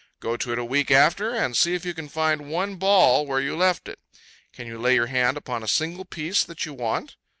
Go 0.19 0.35
to 0.35 0.51
it 0.51 0.57
a 0.57 0.65
week 0.65 0.89
after, 0.89 1.29
and 1.31 1.55
see 1.55 1.75
if 1.75 1.85
you 1.85 1.93
can 1.93 2.09
find 2.09 2.49
one 2.49 2.77
ball 2.77 3.27
where 3.27 3.39
you 3.39 3.55
left 3.55 3.87
it! 3.87 3.99
Can 4.51 4.65
you 4.65 4.79
lay 4.79 4.95
your 4.95 5.05
hand 5.05 5.37
upon 5.37 5.61
a 5.61 5.67
single 5.67 6.05
piece 6.05 6.43
that 6.43 6.65
you 6.65 6.73
want? 6.73 7.17